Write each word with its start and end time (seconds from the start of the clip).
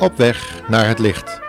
Op 0.00 0.16
weg 0.16 0.62
naar 0.68 0.88
het 0.88 0.98
licht. 0.98 1.40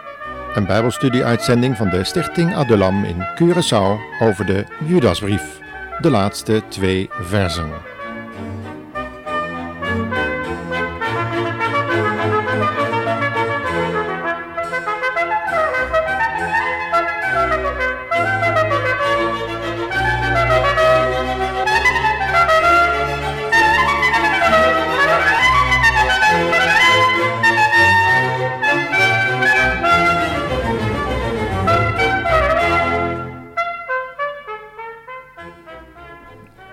Een 0.53 0.65
Bijbelstudie-uitzending 0.65 1.77
van 1.77 1.89
de 1.89 2.03
Stichting 2.03 2.55
Adulam 2.55 3.03
in 3.03 3.27
Curaçao 3.35 4.19
over 4.19 4.45
de 4.45 4.65
Judasbrief. 4.85 5.59
De 5.99 6.09
laatste 6.09 6.63
twee 6.69 7.09
versen. 7.11 7.90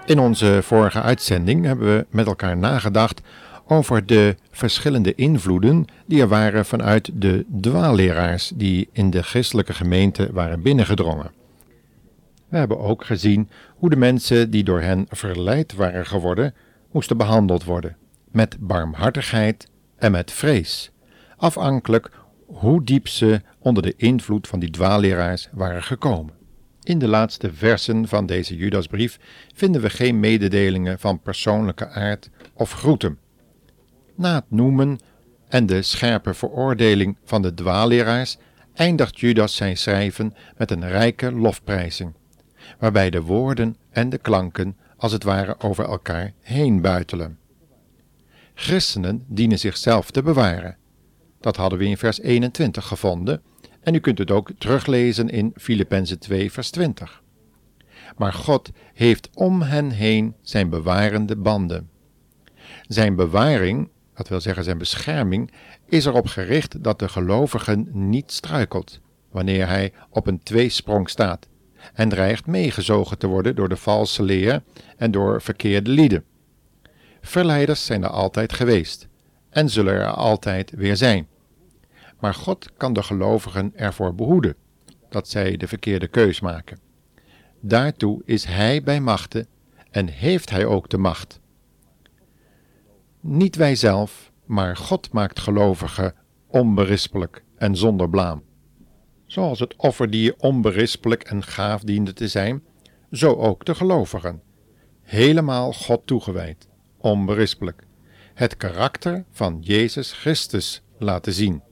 In 0.08 0.18
onze 0.18 0.60
vorige 0.62 1.02
uitzending 1.02 1.64
hebben 1.64 1.96
we 1.96 2.06
met 2.10 2.26
elkaar 2.26 2.56
nagedacht 2.56 3.20
over 3.66 4.06
de 4.06 4.36
verschillende 4.50 5.14
invloeden 5.14 5.84
die 6.06 6.20
er 6.20 6.28
waren 6.28 6.64
vanuit 6.64 7.10
de 7.14 7.46
dwaalleraars 7.60 8.52
die 8.54 8.88
in 8.92 9.10
de 9.10 9.22
christelijke 9.22 9.72
gemeente 9.72 10.28
waren 10.32 10.62
binnengedrongen. 10.62 11.30
We 12.48 12.56
hebben 12.56 12.78
ook 12.78 13.04
gezien 13.04 13.48
hoe 13.76 13.90
de 13.90 13.96
mensen 13.96 14.50
die 14.50 14.64
door 14.64 14.80
hen 14.80 15.06
verleid 15.08 15.74
waren 15.74 16.06
geworden, 16.06 16.54
moesten 16.92 17.16
behandeld 17.16 17.64
worden, 17.64 17.96
met 18.30 18.56
barmhartigheid 18.60 19.68
en 19.98 20.12
met 20.12 20.32
vrees, 20.32 20.90
afhankelijk 21.36 22.10
hoe 22.46 22.84
diep 22.84 23.08
ze 23.08 23.40
onder 23.58 23.82
de 23.82 23.94
invloed 23.96 24.48
van 24.48 24.58
die 24.58 24.70
dwaalleraars 24.70 25.48
waren 25.52 25.82
gekomen. 25.82 26.37
In 26.88 26.98
de 26.98 27.08
laatste 27.08 27.52
versen 27.52 28.08
van 28.08 28.26
deze 28.26 28.56
Judasbrief 28.56 29.18
vinden 29.54 29.80
we 29.80 29.90
geen 29.90 30.20
mededelingen 30.20 30.98
van 30.98 31.20
persoonlijke 31.20 31.88
aard 31.88 32.30
of 32.54 32.72
groeten. 32.72 33.18
Na 34.14 34.34
het 34.34 34.44
noemen 34.48 34.98
en 35.48 35.66
de 35.66 35.82
scherpe 35.82 36.34
veroordeling 36.34 37.16
van 37.24 37.42
de 37.42 37.54
dwaalleraars 37.54 38.36
eindigt 38.74 39.20
Judas 39.20 39.56
zijn 39.56 39.76
schrijven 39.76 40.34
met 40.56 40.70
een 40.70 40.88
rijke 40.88 41.32
lofprijzing, 41.32 42.14
waarbij 42.78 43.10
de 43.10 43.22
woorden 43.22 43.76
en 43.90 44.08
de 44.08 44.18
klanken 44.18 44.76
als 44.96 45.12
het 45.12 45.22
ware 45.22 45.60
over 45.60 45.84
elkaar 45.84 46.32
heen 46.40 46.80
buitelen. 46.80 47.38
Christenen 48.54 49.24
dienen 49.26 49.58
zichzelf 49.58 50.10
te 50.10 50.22
bewaren. 50.22 50.76
Dat 51.40 51.56
hadden 51.56 51.78
we 51.78 51.84
in 51.84 51.98
vers 51.98 52.20
21 52.20 52.86
gevonden 52.86 53.42
en 53.80 53.94
u 53.94 53.98
kunt 53.98 54.18
het 54.18 54.30
ook 54.30 54.50
teruglezen 54.58 55.28
in 55.28 55.52
Filippenzen 55.56 56.18
2, 56.18 56.52
vers 56.52 56.70
20. 56.70 57.22
Maar 58.16 58.32
God 58.32 58.70
heeft 58.94 59.30
om 59.34 59.62
hen 59.62 59.90
heen 59.90 60.34
zijn 60.42 60.68
bewarende 60.70 61.36
banden. 61.36 61.90
Zijn 62.86 63.16
bewaring, 63.16 63.88
dat 64.14 64.28
wil 64.28 64.40
zeggen 64.40 64.64
zijn 64.64 64.78
bescherming, 64.78 65.52
is 65.86 66.04
erop 66.04 66.26
gericht 66.26 66.84
dat 66.84 66.98
de 66.98 67.08
gelovigen 67.08 67.88
niet 67.92 68.32
struikelt, 68.32 69.00
wanneer 69.30 69.68
hij 69.68 69.92
op 70.10 70.26
een 70.26 70.42
tweesprong 70.42 71.10
staat 71.10 71.48
en 71.94 72.08
dreigt 72.08 72.46
meegezogen 72.46 73.18
te 73.18 73.26
worden 73.26 73.56
door 73.56 73.68
de 73.68 73.76
valse 73.76 74.22
leer 74.22 74.62
en 74.96 75.10
door 75.10 75.42
verkeerde 75.42 75.90
lieden. 75.90 76.24
Verleiders 77.20 77.84
zijn 77.84 78.02
er 78.02 78.10
altijd 78.10 78.52
geweest 78.52 79.08
en 79.50 79.70
zullen 79.70 79.94
er 79.94 80.06
altijd 80.06 80.70
weer 80.70 80.96
zijn 80.96 81.28
maar 82.20 82.34
God 82.34 82.70
kan 82.76 82.92
de 82.92 83.02
gelovigen 83.02 83.72
ervoor 83.74 84.14
behoeden 84.14 84.54
dat 85.08 85.28
zij 85.28 85.56
de 85.56 85.68
verkeerde 85.68 86.08
keus 86.08 86.40
maken. 86.40 86.78
Daartoe 87.60 88.22
is 88.24 88.44
Hij 88.44 88.82
bij 88.82 89.00
machten 89.00 89.46
en 89.90 90.08
heeft 90.08 90.50
Hij 90.50 90.66
ook 90.66 90.88
de 90.88 90.98
macht. 90.98 91.40
Niet 93.20 93.56
wij 93.56 93.74
zelf, 93.74 94.32
maar 94.44 94.76
God 94.76 95.12
maakt 95.12 95.40
gelovigen 95.40 96.14
onberispelijk 96.46 97.44
en 97.56 97.76
zonder 97.76 98.10
blaam. 98.10 98.42
Zoals 99.26 99.60
het 99.60 99.76
offerdier 99.76 100.34
onberispelijk 100.38 101.22
en 101.22 101.42
gaaf 101.42 101.82
diende 101.82 102.12
te 102.12 102.28
zijn, 102.28 102.62
zo 103.12 103.34
ook 103.34 103.64
de 103.64 103.74
gelovigen. 103.74 104.42
Helemaal 105.02 105.72
God 105.72 106.06
toegewijd, 106.06 106.68
onberispelijk. 106.96 107.86
Het 108.34 108.56
karakter 108.56 109.24
van 109.30 109.58
Jezus 109.60 110.12
Christus 110.12 110.82
laten 110.98 111.32
zien. 111.32 111.62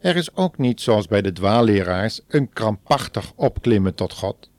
Er 0.00 0.16
is 0.16 0.36
ook 0.36 0.58
niet, 0.58 0.80
zoals 0.80 1.06
bij 1.06 1.22
de 1.22 1.32
dwaalleraars, 1.32 2.20
een 2.28 2.52
krampachtig 2.52 3.32
opklimmen 3.36 3.94
tot 3.94 4.12
God. 4.12 4.50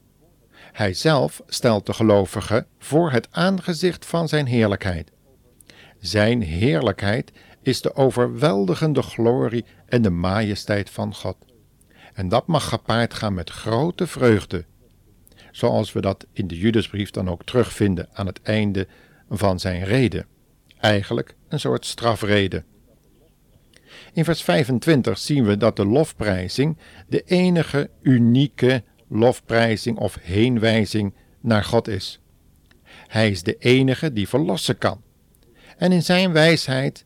Hij 0.71 0.93
zelf 0.93 1.41
stelt 1.47 1.85
de 1.85 1.93
gelovige 1.93 2.65
voor 2.79 3.11
het 3.11 3.27
aangezicht 3.31 4.05
van 4.05 4.27
zijn 4.27 4.45
heerlijkheid. 4.45 5.11
Zijn 5.99 6.41
heerlijkheid 6.41 7.31
is 7.61 7.81
de 7.81 7.95
overweldigende 7.95 9.01
glorie 9.01 9.65
en 9.85 10.01
de 10.01 10.09
majesteit 10.09 10.89
van 10.89 11.15
God. 11.15 11.37
En 12.13 12.29
dat 12.29 12.47
mag 12.47 12.69
gepaard 12.69 13.13
gaan 13.13 13.33
met 13.33 13.49
grote 13.49 14.07
vreugde, 14.07 14.65
zoals 15.51 15.91
we 15.91 16.01
dat 16.01 16.25
in 16.33 16.47
de 16.47 16.57
Judasbrief 16.57 17.09
dan 17.11 17.29
ook 17.29 17.43
terugvinden 17.43 18.09
aan 18.13 18.25
het 18.25 18.41
einde 18.41 18.87
van 19.29 19.59
zijn 19.59 19.83
reden. 19.83 20.25
Eigenlijk 20.79 21.35
een 21.47 21.59
soort 21.59 21.85
strafrede. 21.85 22.63
In 24.13 24.23
vers 24.23 24.43
25 24.43 25.17
zien 25.17 25.45
we 25.45 25.57
dat 25.57 25.75
de 25.75 25.85
lofprijzing 25.85 26.77
de 27.07 27.23
enige 27.23 27.89
unieke 28.01 28.83
lofprijzing 29.07 29.97
of 29.97 30.17
heenwijzing 30.21 31.13
naar 31.39 31.63
God 31.63 31.87
is. 31.87 32.19
Hij 33.07 33.29
is 33.29 33.43
de 33.43 33.55
enige 33.57 34.13
die 34.13 34.27
verlossen 34.27 34.77
kan. 34.77 35.01
En 35.77 35.91
in 35.91 36.03
zijn 36.03 36.31
wijsheid 36.31 37.05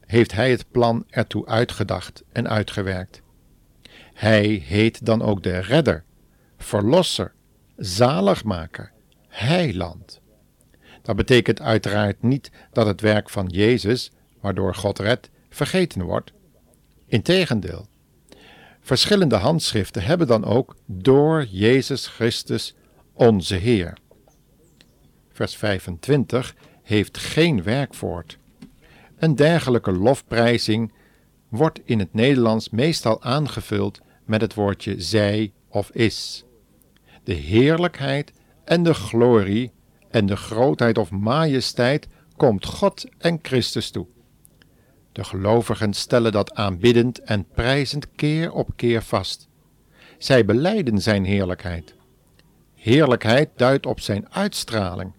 heeft 0.00 0.32
hij 0.32 0.50
het 0.50 0.70
plan 0.70 1.04
ertoe 1.10 1.46
uitgedacht 1.46 2.22
en 2.32 2.48
uitgewerkt. 2.48 3.22
Hij 4.14 4.46
heet 4.46 5.06
dan 5.06 5.22
ook 5.22 5.42
de 5.42 5.58
redder, 5.58 6.04
verlosser, 6.58 7.32
zaligmaker, 7.76 8.92
heiland. 9.28 10.20
Dat 11.02 11.16
betekent 11.16 11.60
uiteraard 11.60 12.22
niet 12.22 12.50
dat 12.72 12.86
het 12.86 13.00
werk 13.00 13.30
van 13.30 13.46
Jezus, 13.46 14.10
waardoor 14.40 14.74
God 14.74 14.98
redt, 14.98 15.30
vergeten 15.54 16.02
wordt. 16.02 16.32
Integendeel, 17.06 17.86
verschillende 18.80 19.36
handschriften 19.36 20.02
hebben 20.02 20.26
dan 20.26 20.44
ook 20.44 20.76
door 20.86 21.46
Jezus 21.50 22.06
Christus 22.06 22.74
onze 23.12 23.54
Heer. 23.54 23.96
Vers 25.32 25.56
25 25.56 26.54
heeft 26.82 27.18
geen 27.18 27.62
werkwoord. 27.62 28.38
Een 29.18 29.34
dergelijke 29.34 29.92
lofprijzing 29.92 30.92
wordt 31.48 31.80
in 31.84 31.98
het 31.98 32.14
Nederlands 32.14 32.70
meestal 32.70 33.22
aangevuld 33.22 34.00
met 34.24 34.40
het 34.40 34.54
woordje 34.54 35.00
zij 35.00 35.52
of 35.68 35.90
is. 35.90 36.44
De 37.24 37.32
heerlijkheid 37.32 38.32
en 38.64 38.82
de 38.82 38.94
glorie 38.94 39.72
en 40.10 40.26
de 40.26 40.36
grootheid 40.36 40.98
of 40.98 41.10
majesteit 41.10 42.06
komt 42.36 42.66
God 42.66 43.04
en 43.18 43.38
Christus 43.42 43.90
toe. 43.90 44.06
De 45.14 45.24
gelovigen 45.24 45.92
stellen 45.92 46.32
dat 46.32 46.54
aanbiddend 46.54 47.18
en 47.18 47.46
prijzend 47.54 48.06
keer 48.16 48.52
op 48.52 48.68
keer 48.76 49.02
vast. 49.02 49.48
Zij 50.18 50.44
beleiden 50.44 51.00
zijn 51.00 51.24
heerlijkheid. 51.24 51.94
Heerlijkheid 52.74 53.50
duidt 53.56 53.86
op 53.86 54.00
zijn 54.00 54.32
uitstraling, 54.32 55.12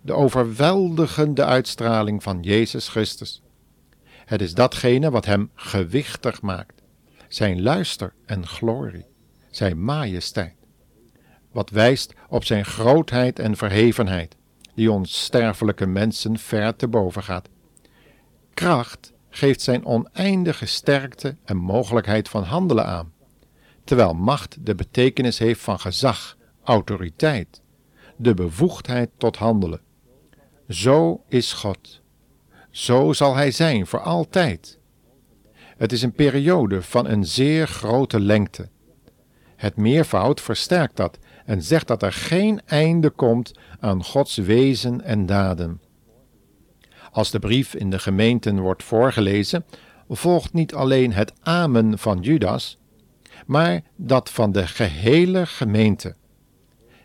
de 0.00 0.12
overweldigende 0.12 1.44
uitstraling 1.44 2.22
van 2.22 2.42
Jezus 2.42 2.88
Christus. 2.88 3.42
Het 4.24 4.40
is 4.40 4.54
datgene 4.54 5.10
wat 5.10 5.24
hem 5.24 5.50
gewichtig 5.54 6.42
maakt, 6.42 6.82
zijn 7.28 7.62
luister 7.62 8.12
en 8.26 8.46
glorie, 8.46 9.06
zijn 9.50 9.84
majesteit. 9.84 10.54
Wat 11.50 11.70
wijst 11.70 12.14
op 12.28 12.44
zijn 12.44 12.64
grootheid 12.64 13.38
en 13.38 13.56
verhevenheid, 13.56 14.36
die 14.74 14.92
ons 14.92 15.24
sterfelijke 15.24 15.86
mensen 15.86 16.38
ver 16.38 16.76
te 16.76 16.88
boven 16.88 17.22
gaat. 17.22 17.48
Kracht 18.54 19.12
geeft 19.34 19.60
zijn 19.60 19.84
oneindige 19.84 20.66
sterkte 20.66 21.36
en 21.44 21.56
mogelijkheid 21.56 22.28
van 22.28 22.42
handelen 22.42 22.86
aan, 22.86 23.12
terwijl 23.84 24.14
macht 24.14 24.56
de 24.66 24.74
betekenis 24.74 25.38
heeft 25.38 25.60
van 25.60 25.80
gezag, 25.80 26.36
autoriteit, 26.62 27.60
de 28.16 28.34
bevoegdheid 28.34 29.10
tot 29.16 29.36
handelen. 29.36 29.80
Zo 30.68 31.22
is 31.28 31.52
God. 31.52 32.00
Zo 32.70 33.12
zal 33.12 33.34
Hij 33.34 33.50
zijn 33.50 33.86
voor 33.86 34.00
altijd. 34.00 34.78
Het 35.76 35.92
is 35.92 36.02
een 36.02 36.12
periode 36.12 36.82
van 36.82 37.06
een 37.06 37.24
zeer 37.24 37.66
grote 37.66 38.20
lengte. 38.20 38.68
Het 39.56 39.76
meervoud 39.76 40.40
versterkt 40.40 40.96
dat 40.96 41.18
en 41.44 41.62
zegt 41.62 41.86
dat 41.88 42.02
er 42.02 42.12
geen 42.12 42.60
einde 42.66 43.10
komt 43.10 43.52
aan 43.80 44.04
Gods 44.04 44.36
wezen 44.36 45.00
en 45.00 45.26
daden. 45.26 45.80
Als 47.12 47.30
de 47.30 47.38
brief 47.38 47.74
in 47.74 47.90
de 47.90 47.98
gemeenten 47.98 48.60
wordt 48.60 48.82
voorgelezen, 48.82 49.64
volgt 50.08 50.52
niet 50.52 50.74
alleen 50.74 51.12
het 51.12 51.32
amen 51.42 51.98
van 51.98 52.20
Judas, 52.20 52.78
maar 53.46 53.82
dat 53.96 54.30
van 54.30 54.52
de 54.52 54.66
gehele 54.66 55.46
gemeente. 55.46 56.14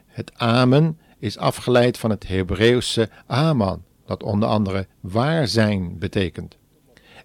Het 0.06 0.31
amen 0.36 1.00
is 1.19 1.38
afgeleid 1.38 1.98
van 1.98 2.09
het 2.09 2.27
Hebreeuwse 2.27 3.09
aman, 3.25 3.83
dat 4.06 4.24
onder 4.24 4.50
andere 4.50 4.88
waar 5.00 5.48
zijn 5.48 6.00
betekent. 6.00 6.57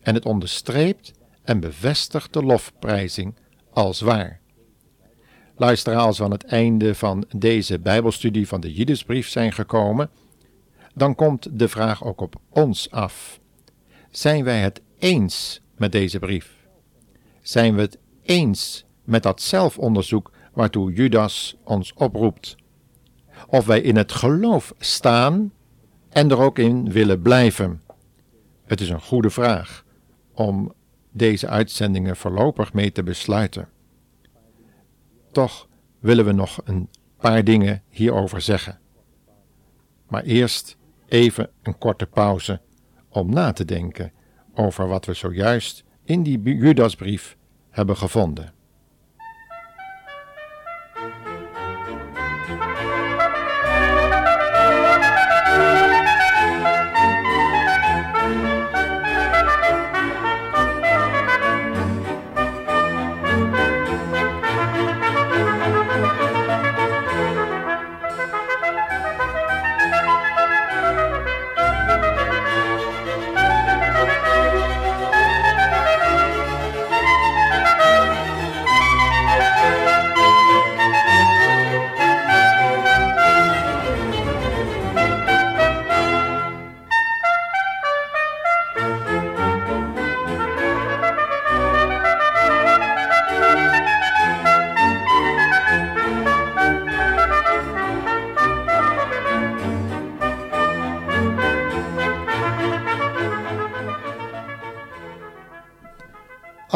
En 0.01 0.15
het 0.15 0.25
onderstreept 0.25 1.13
en 1.43 1.61
bevestigt 1.61 2.33
de 2.33 2.43
lofprijzing 2.43 3.35
als 3.71 4.01
waar. 4.01 4.41
Luisteraars 5.57 6.23
aan 6.23 6.31
het 6.31 6.45
einde 6.45 6.95
van 6.95 7.25
deze 7.37 7.79
Bijbelstudie 7.79 8.49
van 8.49 8.61
de 8.61 8.73
Jiddesbrief 8.73 9.29
zijn 9.29 9.53
gekomen, 9.53 10.11
dan 10.95 11.15
komt 11.15 11.59
de 11.59 11.69
vraag 11.69 12.05
ook 12.05 12.21
op 12.21 12.35
ons 12.49 12.91
af. 12.91 13.41
Zijn 14.11 14.45
wij 14.45 14.61
het 14.61 14.81
eens 14.99 15.61
met 15.77 15.93
deze 15.93 16.19
brief? 16.19 16.57
Zijn 17.41 17.75
we 17.75 17.81
het 17.81 17.99
eens 18.23 18.85
met 19.05 19.23
dat 19.23 19.43
zelfonderzoek 19.43 20.31
waartoe 20.53 20.93
Judas 20.93 21.57
ons 21.65 21.93
oproept? 21.93 22.57
Of 23.47 23.67
wij 23.67 23.81
in 23.81 23.97
het 23.97 24.13
geloof 24.13 24.75
staan 24.79 25.53
en 26.09 26.31
er 26.31 26.39
ook 26.39 26.59
in 26.59 26.93
willen 26.93 27.23
blijven? 27.23 27.83
Het 28.65 28.81
is 28.81 28.89
een 28.89 29.01
goede 29.01 29.31
vraag 29.31 29.85
om 30.35 30.73
deze 31.11 31.49
uitzendingen 31.49 32.17
voorlopig 32.17 32.73
mee 32.73 32.93
te 32.93 33.03
besluiten. 33.03 33.69
Toch 35.33 35.69
willen 35.99 36.25
we 36.25 36.33
nog 36.33 36.61
een 36.65 36.89
paar 37.17 37.45
dingen 37.45 37.83
hierover 37.89 38.41
zeggen. 38.41 38.79
Maar 40.09 40.23
eerst 40.23 40.77
even 41.13 41.51
een 41.63 41.79
korte 41.79 42.07
pauze 42.07 42.61
om 43.09 43.33
na 43.33 43.53
te 43.53 43.65
denken 43.65 44.13
over 44.55 44.89
wat 44.89 45.05
we 45.05 45.15
zojuist 45.15 45.85
in 46.05 46.23
die 46.23 46.43
Judasbrief 46.43 47.37
hebben 47.71 47.97
gevonden. 47.97 48.53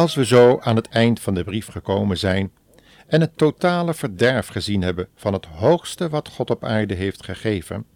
Als 0.06 0.14
we 0.14 0.24
zo 0.24 0.58
aan 0.60 0.76
het 0.76 0.88
eind 0.88 1.20
van 1.20 1.34
de 1.34 1.44
brief 1.44 1.66
gekomen 1.66 2.18
zijn 2.18 2.52
en 3.06 3.20
het 3.20 3.36
totale 3.36 3.94
verderf 3.94 4.46
gezien 4.46 4.82
hebben 4.82 5.08
van 5.14 5.32
het 5.32 5.46
hoogste 5.46 6.08
wat 6.08 6.28
God 6.28 6.50
op 6.50 6.64
aarde 6.64 6.94
heeft 6.94 7.24
gegeven, 7.24 7.86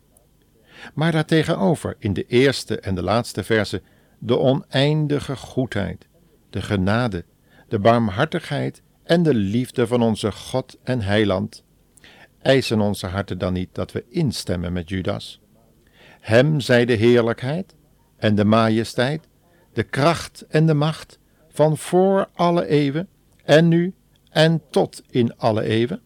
maar 0.94 1.12
daartegenover 1.12 1.96
in 1.98 2.12
de 2.12 2.26
eerste 2.26 2.80
en 2.80 2.94
de 2.94 3.02
laatste 3.02 3.44
verse 3.44 3.82
de 4.18 4.38
oneindige 4.38 5.36
goedheid, 5.36 6.06
de 6.50 6.62
genade, 6.62 7.24
de 7.68 7.78
barmhartigheid 7.78 8.82
en 9.04 9.22
de 9.22 9.34
liefde 9.34 9.86
van 9.86 10.02
onze 10.02 10.32
God 10.32 10.78
en 10.82 11.00
Heiland, 11.00 11.64
eisen 12.42 12.80
onze 12.80 13.06
harten 13.06 13.38
dan 13.38 13.52
niet 13.52 13.68
dat 13.72 13.92
we 13.92 14.04
instemmen 14.08 14.72
met 14.72 14.88
Judas? 14.88 15.40
Hem 16.20 16.60
zij 16.60 16.84
de 16.84 16.94
heerlijkheid 16.94 17.74
en 18.16 18.34
de 18.34 18.44
majesteit, 18.44 19.28
de 19.72 19.82
kracht 19.82 20.44
en 20.48 20.66
de 20.66 20.74
macht 20.74 21.18
van 21.60 21.76
voor 21.76 22.28
alle 22.34 22.66
eeuwen 22.66 23.08
en 23.44 23.68
nu 23.68 23.94
en 24.30 24.62
tot 24.70 25.02
in 25.10 25.36
alle 25.36 25.62
eeuwen? 25.62 26.00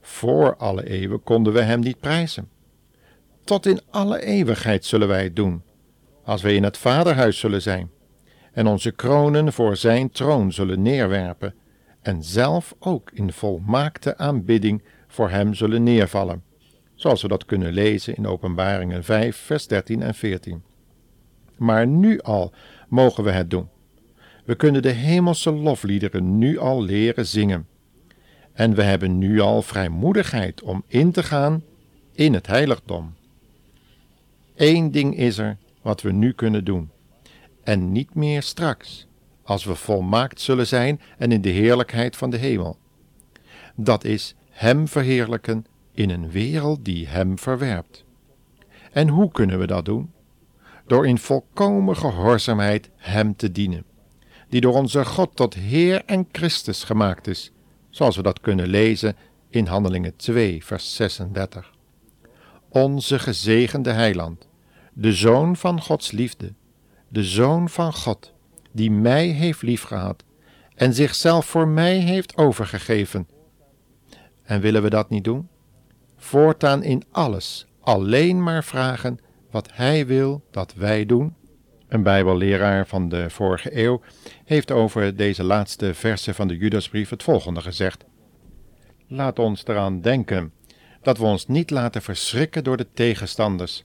Voor 0.00 0.56
alle 0.56 0.88
eeuwen 0.88 1.22
konden 1.22 1.52
we 1.52 1.60
hem 1.60 1.80
niet 1.80 2.00
prijzen. 2.00 2.48
Tot 3.44 3.66
in 3.66 3.80
alle 3.90 4.24
eeuwigheid 4.24 4.84
zullen 4.84 5.08
wij 5.08 5.22
het 5.22 5.36
doen, 5.36 5.62
als 6.24 6.42
wij 6.42 6.54
in 6.54 6.62
het 6.62 6.76
Vaderhuis 6.76 7.38
zullen 7.38 7.62
zijn, 7.62 7.90
en 8.52 8.66
onze 8.66 8.90
kronen 8.90 9.52
voor 9.52 9.76
zijn 9.76 10.10
troon 10.10 10.52
zullen 10.52 10.82
neerwerpen, 10.82 11.54
en 12.00 12.22
zelf 12.22 12.74
ook 12.78 13.10
in 13.10 13.32
volmaakte 13.32 14.16
aanbidding 14.16 14.82
voor 15.06 15.30
hem 15.30 15.54
zullen 15.54 15.82
neervallen, 15.82 16.42
zoals 16.94 17.22
we 17.22 17.28
dat 17.28 17.44
kunnen 17.44 17.72
lezen 17.72 18.16
in 18.16 18.26
Openbaringen 18.26 19.04
5, 19.04 19.36
vers 19.36 19.66
13 19.66 20.02
en 20.02 20.14
14. 20.14 20.62
Maar 21.56 21.86
nu 21.86 22.20
al 22.20 22.52
mogen 22.88 23.24
we 23.24 23.30
het 23.30 23.50
doen. 23.50 23.71
We 24.44 24.54
kunnen 24.54 24.82
de 24.82 24.90
hemelse 24.90 25.52
lofliederen 25.52 26.38
nu 26.38 26.58
al 26.58 26.82
leren 26.82 27.26
zingen. 27.26 27.66
En 28.52 28.74
we 28.74 28.82
hebben 28.82 29.18
nu 29.18 29.40
al 29.40 29.62
vrijmoedigheid 29.62 30.62
om 30.62 30.84
in 30.86 31.12
te 31.12 31.22
gaan 31.22 31.62
in 32.12 32.34
het 32.34 32.46
heiligdom. 32.46 33.14
Eén 34.56 34.90
ding 34.90 35.16
is 35.16 35.38
er 35.38 35.56
wat 35.82 36.02
we 36.02 36.12
nu 36.12 36.32
kunnen 36.32 36.64
doen, 36.64 36.90
en 37.62 37.92
niet 37.92 38.14
meer 38.14 38.42
straks, 38.42 39.06
als 39.42 39.64
we 39.64 39.74
volmaakt 39.74 40.40
zullen 40.40 40.66
zijn 40.66 41.00
en 41.18 41.32
in 41.32 41.40
de 41.40 41.48
heerlijkheid 41.48 42.16
van 42.16 42.30
de 42.30 42.36
hemel. 42.36 42.76
Dat 43.74 44.04
is 44.04 44.34
Hem 44.50 44.88
verheerlijken 44.88 45.66
in 45.92 46.10
een 46.10 46.30
wereld 46.30 46.84
die 46.84 47.06
Hem 47.06 47.38
verwerpt. 47.38 48.04
En 48.92 49.08
hoe 49.08 49.30
kunnen 49.30 49.58
we 49.58 49.66
dat 49.66 49.84
doen? 49.84 50.12
Door 50.86 51.06
in 51.06 51.18
volkomen 51.18 51.96
gehoorzaamheid 51.96 52.90
Hem 52.96 53.36
te 53.36 53.52
dienen 53.52 53.84
die 54.52 54.60
door 54.60 54.74
onze 54.74 55.04
God 55.04 55.36
tot 55.36 55.54
Heer 55.54 56.02
en 56.06 56.28
Christus 56.32 56.84
gemaakt 56.84 57.26
is, 57.26 57.52
zoals 57.90 58.16
we 58.16 58.22
dat 58.22 58.40
kunnen 58.40 58.66
lezen 58.66 59.16
in 59.50 59.66
Handelingen 59.66 60.16
2, 60.16 60.64
vers 60.64 60.94
36. 60.94 61.72
Onze 62.68 63.18
gezegende 63.18 63.90
Heiland, 63.90 64.48
de 64.92 65.12
Zoon 65.12 65.56
van 65.56 65.80
Gods 65.80 66.10
liefde, 66.10 66.52
de 67.08 67.24
Zoon 67.24 67.68
van 67.68 67.92
God, 67.92 68.32
die 68.72 68.90
mij 68.90 69.26
heeft 69.26 69.62
liefgehad 69.62 70.24
en 70.74 70.94
zichzelf 70.94 71.46
voor 71.46 71.68
mij 71.68 71.96
heeft 71.96 72.36
overgegeven. 72.36 73.28
En 74.42 74.60
willen 74.60 74.82
we 74.82 74.90
dat 74.90 75.10
niet 75.10 75.24
doen? 75.24 75.48
Voortaan 76.16 76.82
in 76.82 77.02
alles 77.10 77.66
alleen 77.80 78.42
maar 78.42 78.64
vragen 78.64 79.18
wat 79.50 79.68
Hij 79.72 80.06
wil 80.06 80.42
dat 80.50 80.74
wij 80.74 81.06
doen 81.06 81.34
een 81.92 82.02
Bijbelleraar 82.02 82.86
van 82.86 83.08
de 83.08 83.30
vorige 83.30 83.76
eeuw 83.78 84.00
heeft 84.44 84.70
over 84.70 85.16
deze 85.16 85.44
laatste 85.44 85.94
verse 85.94 86.34
van 86.34 86.48
de 86.48 86.56
Judasbrief 86.56 87.10
het 87.10 87.22
volgende 87.22 87.60
gezegd: 87.60 88.04
Laat 89.06 89.38
ons 89.38 89.66
eraan 89.66 90.00
denken 90.00 90.52
dat 91.02 91.18
we 91.18 91.24
ons 91.24 91.46
niet 91.46 91.70
laten 91.70 92.02
verschrikken 92.02 92.64
door 92.64 92.76
de 92.76 92.86
tegenstanders, 92.94 93.84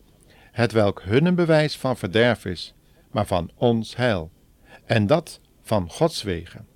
het 0.51 0.71
welk 0.71 1.01
hun 1.01 1.25
een 1.25 1.35
bewijs 1.35 1.77
van 1.77 1.97
verderf 1.97 2.45
is, 2.45 2.73
maar 3.11 3.25
van 3.25 3.51
ons 3.55 3.95
heil, 3.95 4.31
en 4.85 5.07
dat 5.07 5.39
van 5.61 5.89
Gods 5.89 6.23
wegen. 6.23 6.67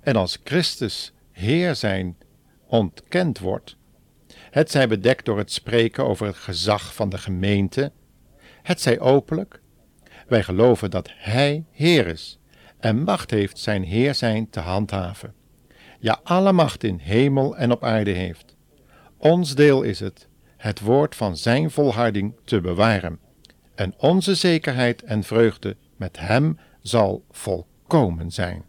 En 0.00 0.16
als 0.16 0.38
Christus 0.44 1.12
Heer 1.30 1.74
zijn 1.74 2.16
ontkend 2.66 3.38
wordt, 3.38 3.76
het 4.50 4.70
zij 4.70 4.88
bedekt 4.88 5.24
door 5.24 5.38
het 5.38 5.52
spreken 5.52 6.06
over 6.06 6.26
het 6.26 6.36
gezag 6.36 6.94
van 6.94 7.08
de 7.08 7.18
gemeente, 7.18 7.92
het 8.62 8.80
zij 8.80 9.00
openlijk, 9.00 9.62
wij 10.26 10.42
geloven 10.42 10.90
dat 10.90 11.10
Hij 11.14 11.64
Heer 11.70 12.06
is 12.06 12.38
en 12.78 13.02
macht 13.02 13.30
heeft 13.30 13.58
zijn 13.58 13.82
Heer 13.82 14.14
zijn 14.14 14.50
te 14.50 14.60
handhaven. 14.60 15.34
Ja, 15.98 16.20
alle 16.22 16.52
macht 16.52 16.84
in 16.84 16.98
hemel 16.98 17.56
en 17.56 17.70
op 17.70 17.84
aarde 17.84 18.10
heeft. 18.10 18.56
Ons 19.16 19.54
deel 19.54 19.82
is 19.82 20.00
het, 20.00 20.28
het 20.56 20.80
woord 20.80 21.16
van 21.16 21.36
Zijn 21.36 21.70
volharding 21.70 22.34
te 22.44 22.60
bewaren. 22.60 23.18
En 23.74 23.94
onze 23.98 24.34
zekerheid 24.34 25.02
en 25.02 25.22
vreugde 25.22 25.76
met 25.96 26.18
Hem 26.18 26.58
zal 26.80 27.24
volkomen 27.30 28.30
zijn. 28.30 28.64